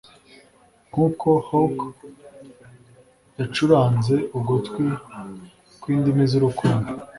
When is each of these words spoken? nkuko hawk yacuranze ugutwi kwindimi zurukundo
nkuko 0.89 1.27
hawk 1.47 1.77
yacuranze 3.37 4.15
ugutwi 4.37 4.85
kwindimi 5.81 6.23
zurukundo 6.31 6.91